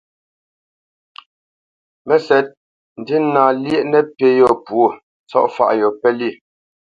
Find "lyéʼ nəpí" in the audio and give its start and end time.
3.63-4.27